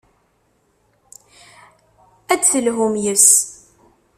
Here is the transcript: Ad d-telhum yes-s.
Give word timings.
Ad 2.33 2.39
d-telhum 2.41 2.93
yes-s. 3.03 3.31